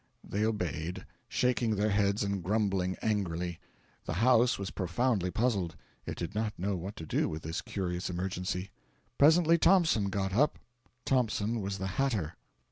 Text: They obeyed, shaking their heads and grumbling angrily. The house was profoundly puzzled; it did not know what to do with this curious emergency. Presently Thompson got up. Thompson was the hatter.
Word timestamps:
They 0.23 0.43
obeyed, 0.43 1.05
shaking 1.29 1.75
their 1.75 1.91
heads 1.91 2.23
and 2.23 2.43
grumbling 2.43 2.95
angrily. 3.03 3.59
The 4.05 4.13
house 4.15 4.57
was 4.57 4.71
profoundly 4.71 5.29
puzzled; 5.29 5.75
it 6.07 6.17
did 6.17 6.33
not 6.33 6.57
know 6.57 6.75
what 6.75 6.95
to 6.95 7.05
do 7.05 7.29
with 7.29 7.43
this 7.43 7.61
curious 7.61 8.09
emergency. 8.09 8.71
Presently 9.19 9.59
Thompson 9.59 10.05
got 10.09 10.33
up. 10.33 10.57
Thompson 11.05 11.61
was 11.61 11.77
the 11.77 11.85
hatter. 12.01 12.33